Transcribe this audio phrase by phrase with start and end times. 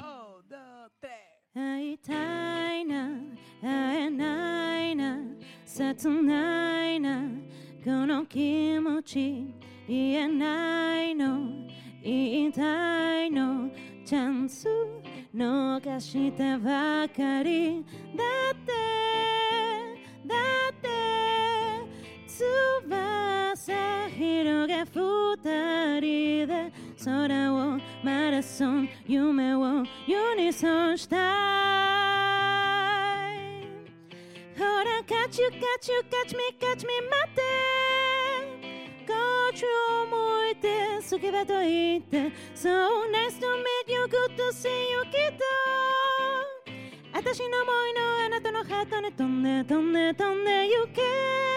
[0.00, 1.10] Un, dos, tres.
[1.54, 2.12] 会いた
[2.74, 3.10] いな
[3.62, 5.18] 会えないな
[5.66, 7.22] 切ないな
[7.84, 9.54] この気持ち
[9.86, 11.40] 言えないの
[12.02, 13.68] 言いたいの
[14.04, 14.68] チャンス
[15.34, 17.84] 逃してばかり
[18.16, 18.72] だって
[20.26, 20.34] だ
[20.70, 20.88] って
[22.26, 26.72] 翼広げ二人で
[27.04, 27.59] 空を
[28.02, 31.20] マラソン夢をユニソンしたい
[34.58, 37.42] ほら catch you catch you catch me catch me 待って
[39.06, 39.12] こ
[39.50, 40.66] っちを向いて
[41.10, 42.70] 好きだと言って So
[43.12, 45.44] nice to meet you good to see you きっと
[47.12, 51.49] 私の思いのあなたのハートに飛んで飛んで飛んで行け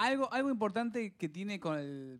[0.00, 2.18] Algo, algo importante que tiene con el.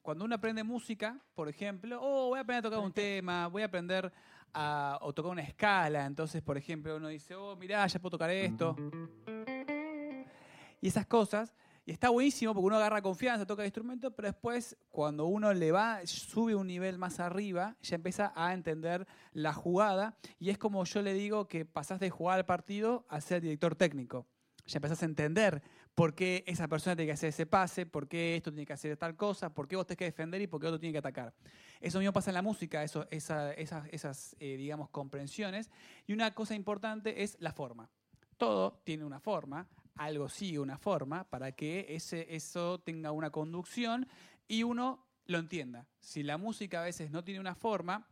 [0.00, 3.62] Cuando uno aprende música, por ejemplo, oh, voy a aprender a tocar un tema, voy
[3.62, 4.12] a aprender
[4.54, 6.06] a o tocar una escala.
[6.06, 8.76] Entonces, por ejemplo, uno dice, oh, mirá, ya puedo tocar esto.
[10.80, 11.52] Y esas cosas.
[11.84, 15.72] Y está buenísimo porque uno agarra confianza, toca el instrumento, pero después, cuando uno le
[15.72, 20.16] va, sube un nivel más arriba, ya empieza a entender la jugada.
[20.38, 23.74] Y es como yo le digo que pasás de jugar al partido a ser director
[23.74, 24.28] técnico.
[24.66, 25.62] Ya empezás a entender
[25.96, 28.96] por qué esa persona tiene que hacer ese pase, por qué esto tiene que hacer
[28.98, 31.32] tal cosa, por qué vos tenés que defender y por qué otro tiene que atacar.
[31.80, 35.70] Eso mismo pasa en la música, eso, esa- esas, esas eh, digamos, comprensiones.
[36.06, 37.88] Y una cosa importante es la forma.
[38.36, 44.06] Todo tiene una forma, algo sigue una forma para que ese, eso tenga una conducción
[44.46, 45.86] y uno lo entienda.
[45.98, 48.06] Si la música a veces no tiene una forma,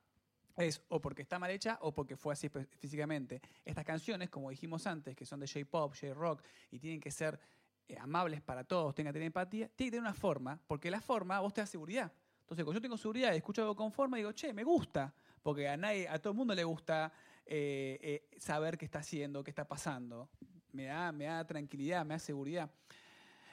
[0.56, 3.42] es o porque está mal hecha o porque fue así físicamente.
[3.64, 7.38] Estas canciones, como dijimos antes, que son de J-pop, J-rock y tienen que ser
[7.86, 11.00] eh, amables para todos, tengan que tener empatía, tiene que tener una forma, porque la
[11.00, 12.12] forma vos te da seguridad.
[12.40, 15.68] Entonces, cuando yo tengo seguridad y escucho algo con forma, digo, che, me gusta, porque
[15.68, 17.12] a nadie, a todo el mundo le gusta
[17.46, 20.30] eh, eh, saber qué está haciendo, qué está pasando.
[20.72, 22.70] Me da, me da tranquilidad, me da seguridad.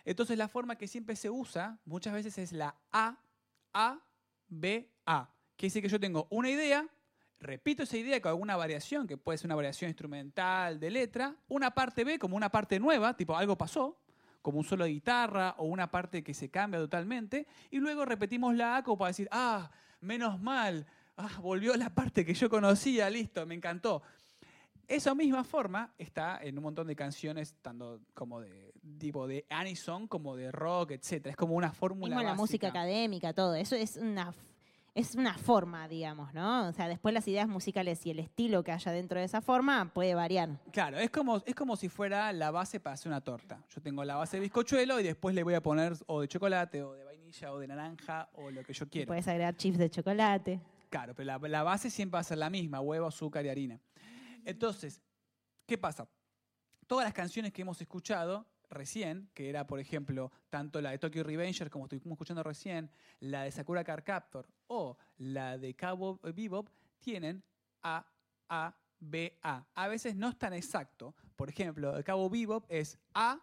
[0.03, 3.17] Entonces, la forma que siempre se usa muchas veces es la A,
[3.73, 3.99] A,
[4.47, 5.29] B, A.
[5.55, 6.87] Quiere decir que yo tengo una idea,
[7.39, 11.71] repito esa idea con alguna variación, que puede ser una variación instrumental de letra, una
[11.71, 14.01] parte B como una parte nueva, tipo algo pasó,
[14.41, 18.55] como un solo de guitarra o una parte que se cambia totalmente, y luego repetimos
[18.55, 19.69] la A como para decir, ah,
[20.01, 20.85] menos mal,
[21.17, 24.01] ah, volvió la parte que yo conocía, listo, me encantó.
[24.87, 30.07] Esa misma forma está en un montón de canciones, tanto como de tipo de Anison,
[30.07, 31.27] como de rock, etc.
[31.27, 32.15] Es como una fórmula.
[32.15, 33.55] Mismo la música académica, todo.
[33.55, 34.33] Eso es una,
[34.93, 36.67] es una forma, digamos, ¿no?
[36.67, 39.93] O sea, después las ideas musicales y el estilo que haya dentro de esa forma
[39.93, 40.49] puede variar.
[40.71, 43.63] Claro, es como, es como si fuera la base para hacer una torta.
[43.69, 46.83] Yo tengo la base de bizcochuelo y después le voy a poner o de chocolate,
[46.83, 49.07] o de vainilla, o de naranja, o lo que yo quiero.
[49.07, 50.59] Puedes agregar chips de chocolate.
[50.89, 53.79] Claro, pero la, la base siempre va a ser la misma, huevo, azúcar y harina.
[54.43, 55.01] Entonces,
[55.65, 56.05] ¿qué pasa?
[56.85, 61.23] Todas las canciones que hemos escuchado recién, que era, por ejemplo, tanto la de Tokyo
[61.23, 66.69] Revenger, como estuvimos escuchando recién, la de Sakura Card Captor o la de Cabo Bebop,
[66.99, 67.43] tienen
[67.83, 68.05] A,
[68.47, 69.65] A, B, A.
[69.75, 71.13] A veces no es tan exacto.
[71.35, 73.37] Por ejemplo, el Cabo Bebop es A,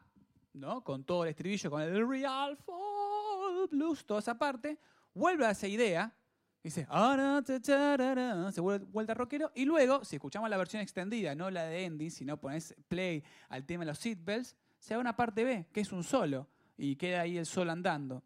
[0.55, 0.83] ¿no?
[0.83, 4.79] Con todo el estribillo, con el Real Fall Blues, toda esa parte,
[5.13, 6.15] vuelve a esa idea,
[6.63, 11.85] dice, se vuelve vuelta rockero, y luego, si escuchamos la versión extendida, no la de
[11.85, 15.81] ending, sino pones play al tema de los seatbelts, se da una parte B, que
[15.81, 18.23] es un solo, y queda ahí el solo andando.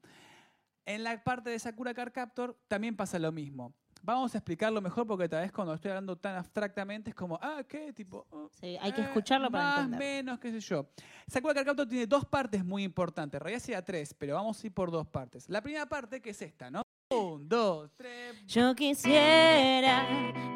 [0.84, 3.74] En la parte de Sakura Card Captor también pasa lo mismo.
[4.04, 7.62] Vamos a explicarlo mejor porque tal vez cuando estoy hablando tan abstractamente es como, ah,
[7.68, 7.92] ¿qué?
[7.92, 10.04] Tipo, oh, Sí, hay que escucharlo para más, entenderlo.
[10.04, 10.88] menos, qué sé yo.
[11.28, 13.38] Sakura Card Captor tiene dos partes muy importantes.
[13.38, 15.48] En realidad sería tres, pero vamos a ir por dos partes.
[15.48, 16.82] La primera parte que es esta, ¿no?
[17.10, 18.44] Un, dos, tres.
[18.46, 20.04] Yo quisiera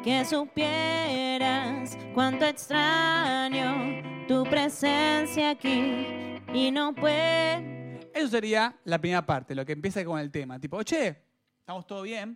[0.03, 7.76] que supieras cuánto extraño tu presencia aquí y no puedo.
[8.17, 10.59] Eso sería la primera parte, lo que empieza con el tema.
[10.59, 11.15] Tipo, che,
[11.59, 12.35] estamos todo bien.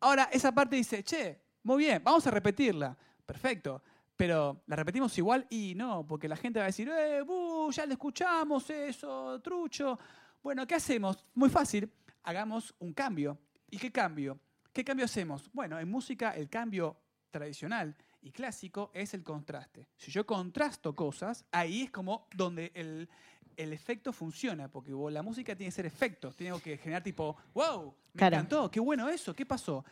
[0.00, 2.96] Ahora, esa parte dice, che, muy bien, vamos a repetirla.
[3.24, 3.80] Perfecto.
[4.16, 7.86] Pero la repetimos igual y no, porque la gente va a decir, eh, bu, ya
[7.86, 10.00] le escuchamos eso, trucho.
[10.42, 11.24] Bueno, ¿qué hacemos?
[11.34, 11.88] Muy fácil,
[12.24, 13.38] hagamos un cambio.
[13.70, 14.36] ¿Y qué cambio?
[14.72, 15.48] ¿Qué cambio hacemos?
[15.52, 16.96] Bueno, en música el cambio
[17.30, 19.86] tradicional y clásico es el contraste.
[19.96, 23.08] Si yo contrasto cosas, ahí es como donde el,
[23.56, 27.36] el efecto funciona, porque vos- la música tiene que ser efectos, tiene que generar tipo,
[27.54, 28.36] wow, me Claro.
[28.36, 29.84] encantó, qué bueno eso, ¿qué pasó?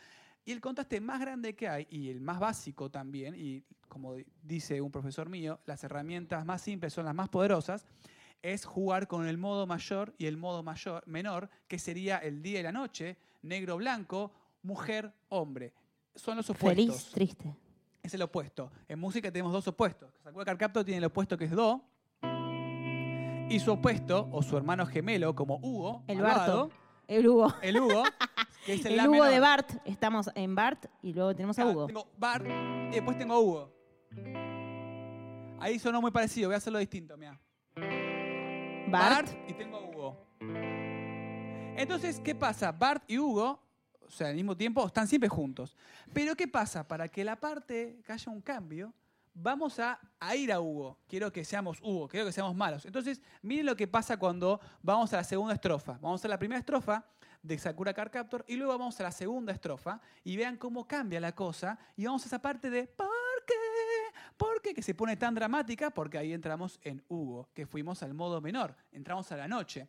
[0.45, 4.25] Y el contraste más grande que hay, y el más básico también, y como di-
[4.41, 7.85] dice un profesor mío, las herramientas más simples son las más poderosas,
[8.41, 12.61] es jugar con el modo mayor y el modo mayor, menor, que sería el día
[12.61, 14.31] y la noche, negro-blanco,
[14.63, 15.73] mujer-hombre.
[16.15, 16.85] Son los opuestos.
[16.85, 17.55] Feliz, triste.
[18.01, 18.71] Es el opuesto.
[18.87, 20.13] En música tenemos dos opuestos.
[20.23, 21.83] Sakura Card Captor tiene el opuesto que es Do.
[23.49, 26.69] Y su opuesto, o su hermano gemelo, como Hugo, El Barto.
[27.07, 27.51] El Hugo.
[27.63, 28.03] el Hugo,
[28.65, 29.29] que es el, El Hugo menor.
[29.31, 29.71] de Bart.
[29.85, 31.87] Estamos en Bart y luego tenemos a Ah, Hugo.
[31.87, 32.45] Tengo Bart
[32.91, 33.73] y después tengo Hugo.
[35.59, 37.39] Ahí sonó muy parecido, voy a hacerlo distinto, mira.
[38.87, 39.29] Bart.
[39.47, 40.27] y tengo a Hugo.
[41.75, 42.71] Entonces, ¿qué pasa?
[42.71, 43.59] Bart y Hugo,
[44.05, 45.75] o sea, al mismo tiempo, están siempre juntos.
[46.13, 46.87] Pero ¿qué pasa?
[46.87, 48.93] Para que la parte, que haya un cambio,
[49.41, 49.99] vamos a,
[50.35, 50.97] ir a Hugo.
[51.07, 52.85] Quiero que seamos Hugo, quiero que seamos malos.
[52.85, 55.97] Entonces, miren lo que pasa cuando vamos a la segunda estrofa.
[56.01, 57.05] Vamos a la primera estrofa
[57.41, 61.19] de Sakura Card Captor y luego vamos a la segunda estrofa y vean cómo cambia
[61.19, 63.07] la cosa y vamos a esa parte de ¿por
[63.47, 63.53] qué?
[64.35, 64.73] ¿Por qué?
[64.73, 68.75] Que se pone tan dramática porque ahí entramos en Hugo, que fuimos al modo menor,
[68.91, 69.87] entramos a la noche.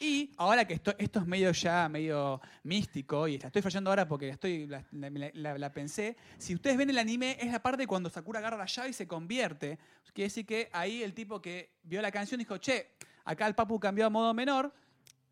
[0.00, 4.06] Y ahora que esto, esto es medio ya, medio místico, y la estoy fallando ahora
[4.06, 8.08] porque estoy, la, la- la- pensé, si ustedes ven el anime, es la parte cuando
[8.08, 9.78] Sakura agarra la llave y se convierte.
[10.14, 12.92] Quiere decir que ahí el tipo que vio la canción dijo, che,
[13.24, 14.72] acá el papu cambió a modo menor,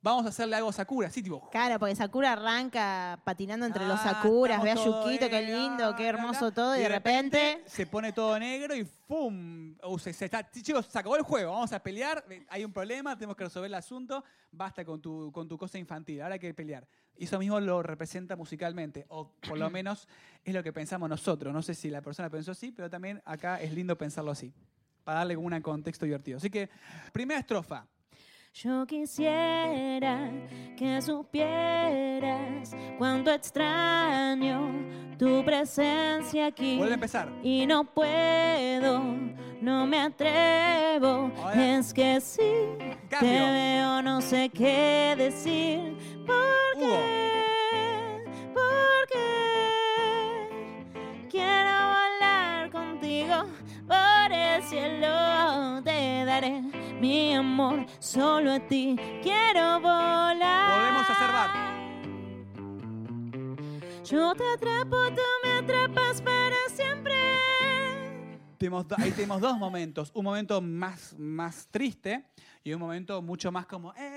[0.03, 1.09] vamos a hacerle algo a Sakura.
[1.09, 5.43] Así tipo, Claro, porque Sakura arranca patinando entre los Ah, Sakuras, ve a Yukito, qué
[5.43, 9.75] lindo, ah, qué hermoso todo, y de repente se pone todo negro y ¡fum!
[9.83, 12.73] Uh, se- se está- chicos, se acabó el juego, vamos a pelear, eh, hay un
[12.73, 14.23] problema, tenemos que resolver el asunto,
[14.53, 16.87] basta con tu, con tu cosa infantil, ahora hay que pelear.
[17.19, 20.07] Y eso mismo lo representa musicalmente, o por lo menos
[20.45, 21.53] es lo que pensamos nosotros.
[21.53, 24.53] No sé si la persona pensó así, pero también acá es lindo pensarlo así,
[25.05, 26.39] para darle un contexto divertido.
[26.39, 26.69] Así que,
[27.13, 27.87] primera estrofa.
[28.63, 30.31] Yo quisiera
[30.79, 34.73] que supieras cuánto extraño
[35.19, 36.79] tu presencia aquí.
[36.79, 37.29] Vuelve a empezar.
[37.43, 39.03] Y no puedo,
[39.61, 41.31] no me atrevo.
[41.55, 43.31] Es que sí, te Cambio.
[43.31, 45.95] veo, no sé qué decir.
[46.27, 46.37] ¿Por
[46.83, 46.97] Hugo.
[46.97, 48.25] qué?
[48.55, 49.29] ¿Por qué?
[51.29, 53.45] Quiero volar contigo
[53.87, 55.83] por el cielo.
[55.85, 56.63] Te daré
[57.01, 58.97] mi amor solo a ti.
[59.23, 60.79] Quiero volar.
[60.79, 61.31] Volvemos a hacer
[64.05, 67.15] Yo te atrapo, tú me atrapas para siempre.
[68.99, 70.11] Ahí tenemos dos momentos.
[70.15, 72.25] Un momento más, más triste
[72.65, 73.93] y un momento mucho más como...
[73.95, 74.16] ¡Eh!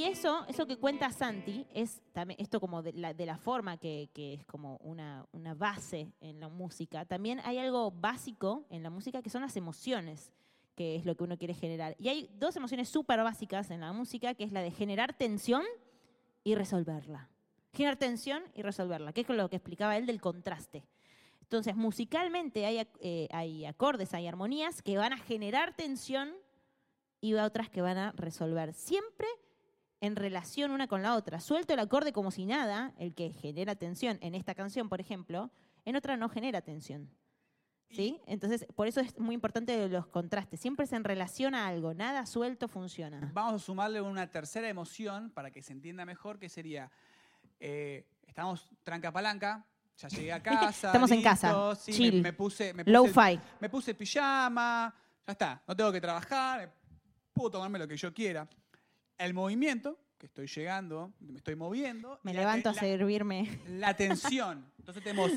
[0.00, 3.76] Y eso, eso que cuenta Santi, es también esto como de la, de la forma
[3.76, 7.04] que, que es como una, una base en la música.
[7.04, 10.32] También hay algo básico en la música que son las emociones,
[10.74, 11.96] que es lo que uno quiere generar.
[11.98, 15.64] Y hay dos emociones súper básicas en la música, que es la de generar tensión
[16.44, 17.28] y resolverla.
[17.74, 20.82] Generar tensión y resolverla, que es lo que explicaba él del contraste.
[21.42, 26.32] Entonces, musicalmente hay, eh, hay acordes, hay armonías que van a generar tensión
[27.20, 28.72] y otras que van a resolver.
[28.72, 29.28] Siempre
[30.00, 31.40] en relación una con la otra.
[31.40, 35.50] Suelto el acorde como si nada, el que genera tensión en esta canción, por ejemplo,
[35.84, 37.10] en otra no genera tensión.
[37.90, 38.20] ¿Sí?
[38.26, 40.60] Entonces, por eso es muy importante los contrastes.
[40.60, 43.32] Siempre se en relación a algo, nada suelto funciona.
[43.34, 46.88] Vamos a sumarle una tercera emoción para que se entienda mejor, que sería,
[47.58, 49.66] eh, estamos tranca palanca,
[49.98, 50.86] ya llegué a casa.
[50.86, 52.14] Estamos en casa, sí, chill.
[52.16, 53.40] Me, me puse, me puse, Low-fi.
[53.58, 54.94] me puse pijama,
[55.26, 56.72] ya está, no tengo que trabajar,
[57.32, 58.48] puedo tomarme lo que yo quiera.
[59.20, 62.18] El movimiento, que estoy llegando, me estoy moviendo.
[62.22, 63.60] Me la- levanto a la- servirme.
[63.68, 64.64] La tensión.
[64.78, 65.32] Entonces tenemos,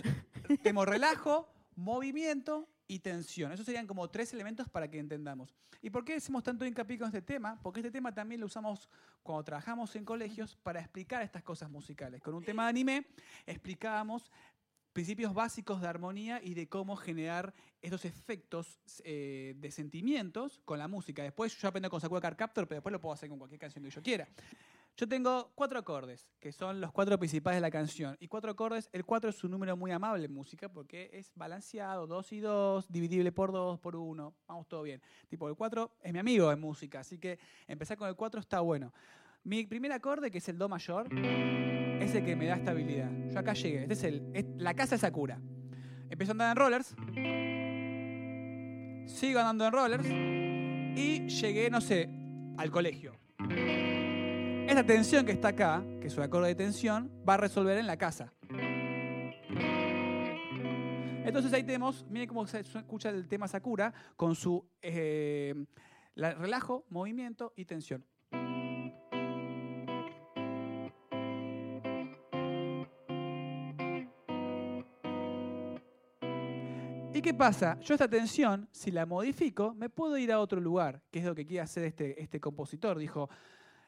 [0.62, 3.52] tenemos relajo, movimiento y tensión.
[3.52, 5.54] Esos serían como tres elementos para que entendamos.
[5.82, 7.60] ¿Y por qué hacemos tanto hincapié con este tema?
[7.62, 8.88] Porque este tema también lo usamos
[9.22, 12.22] cuando trabajamos en colegios para explicar estas cosas musicales.
[12.22, 13.06] Con un tema de anime
[13.46, 14.32] explicábamos
[14.94, 20.88] principios básicos de armonía y de cómo generar estos efectos eh, de sentimientos con la
[20.88, 21.24] música.
[21.24, 23.84] Después yo aprendo con Sakura Card Captor, pero después lo puedo hacer con cualquier canción
[23.84, 24.28] que yo quiera.
[24.96, 28.16] Yo tengo cuatro acordes, que son los cuatro principales de la canción.
[28.20, 32.06] Y cuatro acordes, el cuatro es un número muy amable en música porque es balanceado,
[32.06, 35.02] dos y dos, dividible por dos, por uno, vamos todo bien.
[35.28, 38.60] Tipo, el cuatro es mi amigo en música, así que empezar con el cuatro está
[38.60, 38.94] bueno.
[39.44, 41.10] Mi primer acorde, que es el do mayor,
[42.02, 43.10] es el que me da estabilidad.
[43.32, 44.24] Yo acá llegué, este es, el,
[44.58, 45.40] la casa de Sakura.
[46.10, 46.96] Empiezo a andar en rollers,
[49.08, 52.10] sigo andando en rollers y llegué, no sé,
[52.58, 53.16] al colegio.
[54.68, 57.88] Esta tensión que está acá, que es un acorde de tensión, va a resolver en
[57.88, 58.34] la casa.
[61.26, 65.56] Entonces ahí tenemos, miren cómo se escucha el tema Sakura con su eh,
[66.16, 68.06] la- relajo, movimiento y tensión.
[77.16, 77.80] ¿Y qué pasa?
[77.80, 81.36] Yo esta tensión, si la modifico, me puedo ir a otro lugar, que es lo
[81.36, 82.98] que quiere hacer este, este compositor.
[82.98, 83.30] Dijo,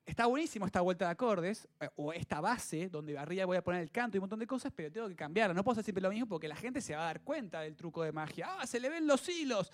[0.05, 3.81] está buenísimo esta vuelta de acordes, eh, o esta base, donde arriba voy a poner
[3.81, 5.55] el canto y un montón de cosas, pero tengo que cambiarla.
[5.55, 7.75] No puedo hacer siempre lo mismo porque la gente se va a dar cuenta del
[7.75, 8.47] truco de magia.
[8.59, 9.71] ¡Ah, se le ven los hilos!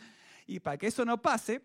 [0.48, 1.62] Y para que eso no pase,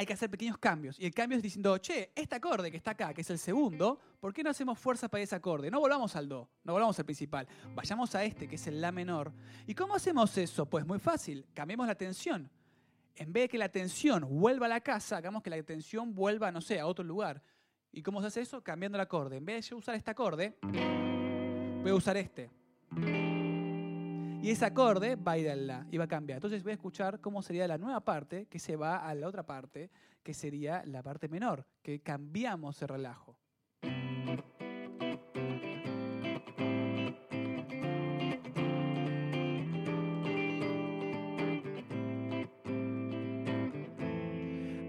[0.00, 0.98] hay que hacer pequeños cambios.
[0.98, 4.00] Y el cambio es diciendo, che, este acorde que está acá, que es el segundo,
[4.18, 5.70] ¿por qué no hacemos fuerza para ese acorde?
[5.70, 7.46] No volvamos al do, no volvamos al principal.
[7.74, 9.30] Vayamos a este, que es el la menor.
[9.66, 10.64] ¿Y cómo hacemos eso?
[10.64, 12.50] Pues muy fácil, cambiemos la tensión.
[13.14, 16.50] En vez de que la tensión vuelva a la casa, hagamos que la tensión vuelva,
[16.50, 17.42] no sé, a otro lugar.
[17.92, 18.62] ¿Y cómo se hace eso?
[18.62, 19.36] Cambiando el acorde.
[19.36, 22.48] En vez de usar este acorde, voy a usar este.
[24.42, 26.38] Y ese acorde va a ir al la y va a cambiar.
[26.38, 29.42] Entonces voy a escuchar cómo sería la nueva parte que se va a la otra
[29.42, 29.90] parte,
[30.22, 33.36] que sería la parte menor, que cambiamos el relajo.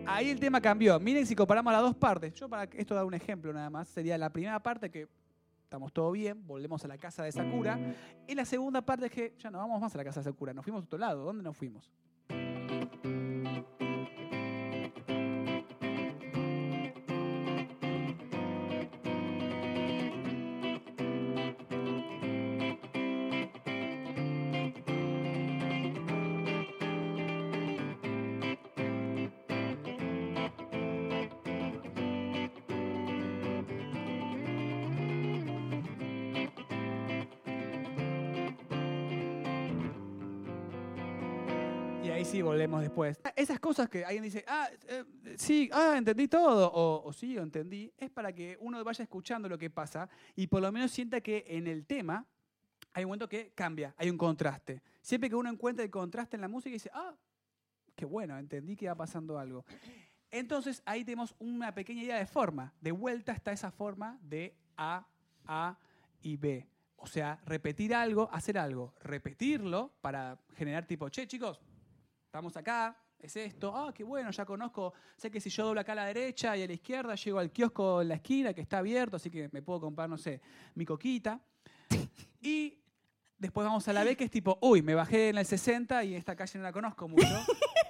[0.06, 0.98] Ahí el tema cambió.
[0.98, 2.34] Miren si comparamos las dos partes.
[2.36, 3.90] Yo para esto dar un ejemplo nada más.
[3.90, 5.10] Sería la primera parte que
[5.72, 7.80] estamos todo bien, volvemos a la casa de Sakura.
[8.28, 10.54] Y la segunda parte es que ya no vamos más a la casa de Sakura,
[10.54, 11.24] nos fuimos a otro lado.
[11.24, 11.90] ¿Dónde nos fuimos?
[42.22, 43.20] Ahí sí volvemos después.
[43.36, 45.04] Esas cosas que alguien dice, ah, eh,
[45.38, 49.50] sí, ah, entendí todo, o, o sí, o entendí, es para que uno vaya escuchando
[49.50, 52.26] lo que pasa y por lo menos sienta que en el tema
[52.94, 54.84] hay un momento que cambia, hay un contraste.
[55.02, 57.16] Siempre que uno encuentra el contraste en la música y dice, ah,
[57.96, 59.66] qué bueno, entendí que va pasando algo.
[60.30, 62.74] Entonces ahí tenemos una pequeña idea de forma.
[62.80, 65.08] De vuelta está esa forma de A,
[65.48, 65.78] A
[66.22, 66.68] y B.
[66.98, 71.60] O sea, repetir algo, hacer algo, repetirlo para generar tipo, che, chicos,
[72.32, 75.92] estamos acá, es esto, ah, qué bueno, ya conozco, sé que si yo doblo acá
[75.92, 78.78] a la derecha y a la izquierda, llego al kiosco en la esquina que está
[78.78, 80.40] abierto, así que me puedo comprar, no sé,
[80.76, 81.42] mi coquita.
[82.44, 82.80] Y
[83.38, 86.16] después vamos a la B, que es tipo, uy, me bajé en el 60 y
[86.16, 87.28] esta calle no la conozco mucho.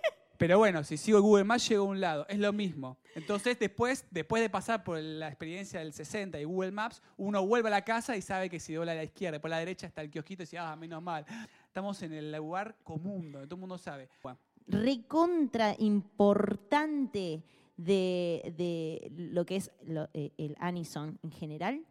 [0.41, 2.25] Pero bueno, si sigo Google Maps, llego a un lado.
[2.27, 2.97] Es lo mismo.
[3.13, 7.67] Entonces, después, después de pasar por la experiencia del 60 y Google Maps, uno vuelve
[7.67, 10.01] a la casa y sabe que si dobla a la izquierda, por la derecha está
[10.01, 11.27] el kiosquito y dice, ah, menos mal.
[11.71, 14.09] Estamos en el lugar común, donde todo el mundo sabe.
[14.21, 14.37] Bueno,
[14.67, 17.45] recontra importante
[17.77, 19.71] de, de lo que es
[20.13, 21.85] eh, el Anison en general,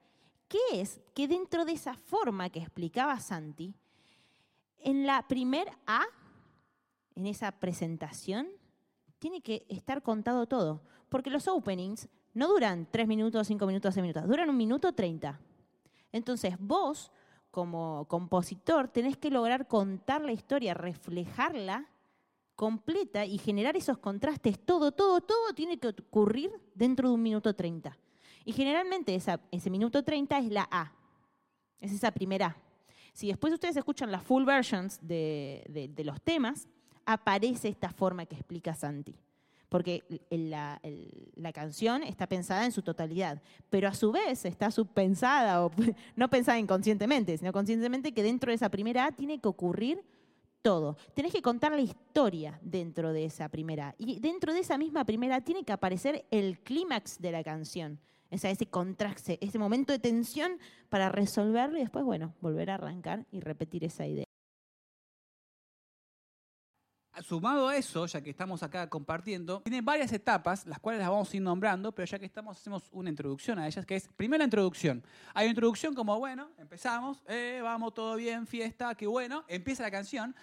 [0.49, 3.73] que es que dentro de esa forma que explicaba Santi,
[4.81, 6.03] en la primer A,
[7.15, 8.49] en esa presentación,
[9.19, 10.83] tiene que estar contado todo.
[11.09, 15.41] Porque los openings no duran 3 minutos, 5 minutos, 6 minutos, duran un minuto 30.
[16.13, 17.11] Entonces vos,
[17.50, 21.87] como compositor, tenés que lograr contar la historia, reflejarla
[22.54, 24.59] completa y generar esos contrastes.
[24.59, 27.97] Todo, todo, todo tiene que ocurrir dentro de un minuto 30.
[28.45, 30.92] Y generalmente esa- ese minuto 30 es la A.
[31.80, 32.57] Es esa primera A.
[33.12, 36.69] Si después ustedes escuchan las full versions de, de- de los temas,
[37.04, 39.16] aparece esta forma que explica Santi.
[39.71, 40.79] Porque la,
[41.55, 45.71] canción está pensada en su totalidad, pero a su vez está subpensada, o
[46.17, 50.05] no pensada inconscientemente, sino conscientemente que dentro de esa primera A tiene que ocurrir
[50.61, 50.97] todo.
[51.15, 53.95] Tenés que contar la historia dentro de esa primera.
[53.97, 57.99] Y dentro de esa misma primera tiene que aparecer el clímax de la canción.
[58.33, 60.59] O sea, ese contraste, ese momento de tensión
[60.89, 64.30] para resolverlo y después, bueno, volver a arrancar y repetir esa idea.
[67.23, 71.33] Sumado a eso, ya que estamos acá compartiendo, tiene varias etapas, las cuales las vamos
[71.33, 74.39] a ir nombrando, pero ya que estamos, hacemos una introducción a ellas, que es, primero
[74.39, 75.03] la introducción.
[75.35, 79.91] Hay una introducción como, bueno, empezamos, eh, vamos, todo bien, fiesta, qué bueno, empieza la
[79.91, 80.35] canción,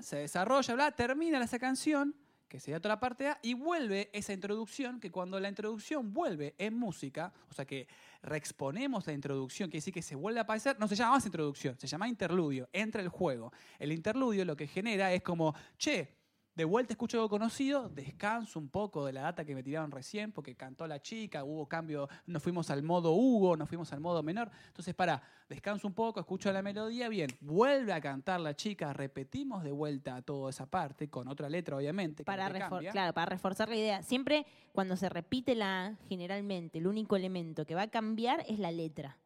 [0.00, 2.14] se desarrolla, bla, termina esa canción,
[2.48, 6.54] que sería toda la parte A, y vuelve esa introducción, que cuando la introducción vuelve
[6.58, 7.88] en música, o sea que
[8.22, 11.76] reexponemos la introducción, quiere decir que se vuelve a aparecer, no se llama más introducción,
[11.78, 13.52] se llama interludio, entra el juego.
[13.78, 16.21] El interludio lo que genera es como, che,
[16.54, 20.32] de vuelta escucho algo conocido, descanso un poco de la data que me tiraron recién,
[20.32, 24.22] porque cantó la chica, hubo cambio, nos fuimos al modo Hugo, nos fuimos al modo
[24.22, 24.50] menor.
[24.66, 29.64] Entonces, para, descanso un poco, escucho la melodía, bien, vuelve a cantar la chica, repetimos
[29.64, 32.24] de vuelta toda esa parte, con otra letra, obviamente.
[32.24, 34.02] Para, no refor- claro, para reforzar la idea.
[34.02, 38.58] Siempre cuando se repite la A, generalmente el único elemento que va a cambiar es
[38.58, 39.16] la letra.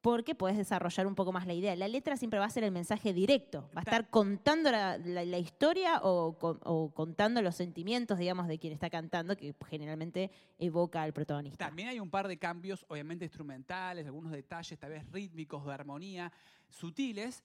[0.00, 1.74] Porque puedes desarrollar un poco más la idea.
[1.74, 5.24] La letra siempre va a ser el mensaje directo, va a estar contando la, la-
[5.24, 10.30] la historia o, con- o contando los sentimientos, digamos, de quien está cantando, que generalmente
[10.58, 11.66] evoca al protagonista.
[11.66, 16.32] También hay un par de cambios, obviamente instrumentales, algunos detalles, tal vez rítmicos, de armonía,
[16.68, 17.42] sutiles,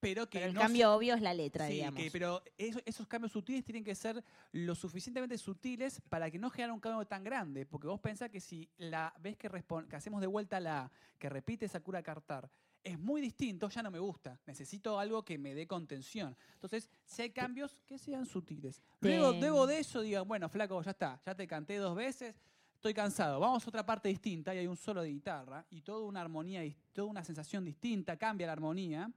[0.00, 2.02] pero que Pero el no cambio obvio es la letra, Sí, digamos.
[2.02, 6.48] que- pero eso- esos cambios sutiles tienen que ser lo suficientemente sutiles para que no
[6.50, 7.66] genere un cambio tan grande.
[7.66, 9.48] Porque vos pensás que si la vez que,
[9.88, 12.50] que hacemos de vuelta la A, que repite Sakura Cartar,
[12.82, 14.40] es muy distinto, ya no me gusta.
[14.46, 16.34] Necesito algo que me dé contención.
[16.54, 18.80] Entonces, si hay cambios, que sean sutiles.
[19.00, 22.34] Luego, luego de eso, digan, bueno, flaco, ya está, ya te canté dos veces,
[22.74, 23.38] estoy cansado.
[23.38, 26.62] Vamos a otra parte distinta y hay un solo de guitarra y toda una armonía,
[26.94, 29.12] toda una sensación distinta, cambia la armonía.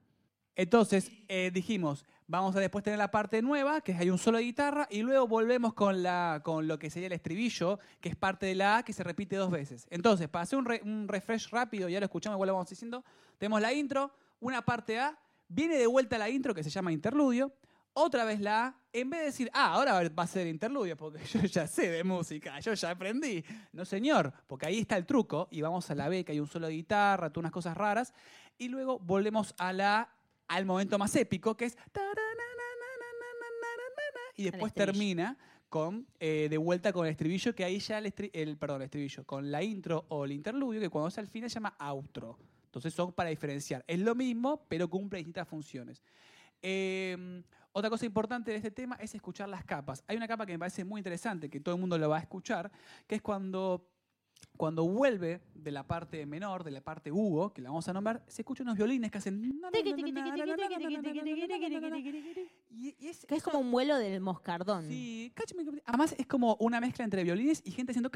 [0.56, 4.44] Entonces eh, dijimos, vamos a después tener la parte nueva, que hay un solo de
[4.44, 8.46] guitarra, y luego volvemos con, la, con lo que sería el estribillo, que es parte
[8.46, 9.88] de la A, que se repite dos veces.
[9.90, 13.04] Entonces, para hacer un, re- un refresh rápido, ya lo escuchamos, igual lo vamos diciendo,
[13.38, 15.18] tenemos la intro, una parte A,
[15.48, 17.52] viene de vuelta la intro, que se llama interludio,
[17.96, 21.24] otra vez la A, en vez de decir, ah, ahora va a ser interludio, porque
[21.34, 23.44] yo ya sé de música, yo ya aprendí.
[23.72, 26.48] No, señor, porque ahí está el truco, y vamos a la B, que hay un
[26.48, 28.14] solo de guitarra, unas cosas raras,
[28.58, 30.10] y luego volvemos a la
[30.48, 31.78] al momento más épico, que es...
[34.36, 35.38] Y después termina
[35.70, 39.64] con de vuelta con el estribillo, que ahí ya el, perdón, el estribillo, con la
[39.64, 42.38] intro o el interludio, que cuando es al final se llama outro.
[42.66, 43.84] Entonces son para diferenciar.
[43.88, 46.02] Es lo mismo, pero cumple distintas funciones.
[46.62, 50.04] Eh, otra cosa importante de este tema es escuchar las capas.
[50.08, 52.22] Hay una capa que me parece muy interesante, que todo el mundo lo va a
[52.22, 52.72] escuchar,
[53.08, 53.90] que es cuando,
[54.58, 58.24] cuando vuelve de la parte menor, de la parte Hugo, que la vamos a nombrar,
[58.28, 59.62] se escuchan unos violines que hacen...
[62.72, 64.88] Y, es, Que es como un vuelo del moscardón.
[64.88, 65.34] Sí,
[65.86, 68.10] además es como una mezcla entre violines y gente haciendo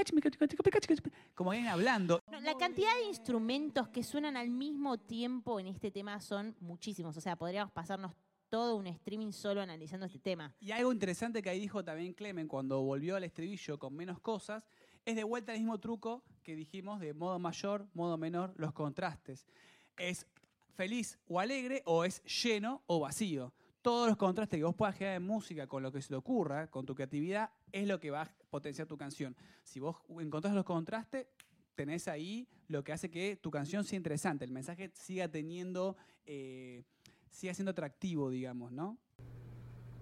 [1.36, 2.22] como alguien hablando.
[2.42, 7.16] La cantidad de instrumentos que suenan al mismo tiempo en este tema son muchísimos.
[7.18, 8.14] O sea, podríamos pasarnos
[8.50, 10.54] todo un streaming solo analizando este tema.
[10.60, 14.66] Y algo interesante que ahí dijo también Clemen cuando volvió al estribillo con menos cosas,
[15.08, 19.48] es de vuelta el mismo truco que dijimos de modo mayor, modo menor, los contrastes.
[19.96, 20.28] Es
[20.76, 23.54] feliz o alegre o es lleno o vacío.
[23.82, 26.68] Todos los contrastes que vos puedas generar en música con lo que se te ocurra,
[26.68, 29.34] con tu creatividad, es lo que va a potenciar tu canción.
[29.64, 31.26] Si vos encontrás los contrastes,
[31.74, 36.84] tenés ahí lo que hace que tu canción sea interesante, el mensaje siga teniendo, eh,
[37.32, 38.98] siga siendo atractivo, digamos, ¿no?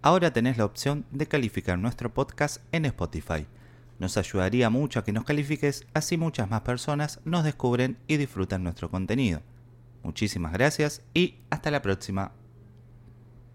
[0.01, 3.45] Ahora tenés la opción de calificar nuestro podcast en Spotify.
[3.99, 8.63] Nos ayudaría mucho a que nos califiques, así muchas más personas nos descubren y disfrutan
[8.63, 9.41] nuestro contenido.
[10.03, 12.33] Muchísimas gracias y hasta la próxima.